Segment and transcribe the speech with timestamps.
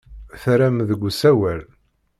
[0.41, 1.61] Terram deg usawal.